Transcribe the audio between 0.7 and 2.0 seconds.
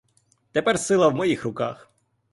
сила в моїх руках!